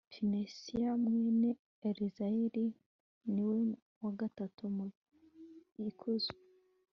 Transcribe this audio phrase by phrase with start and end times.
[0.13, 0.73] pineyasi,
[1.03, 1.49] mwene
[1.87, 2.65] eleyazari,
[3.31, 3.59] ni we
[4.03, 4.85] wa gatatu mu
[5.89, 6.33] ikuzo